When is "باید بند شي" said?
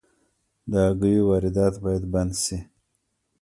1.83-2.57